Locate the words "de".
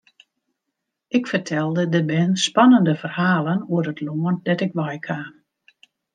1.89-2.05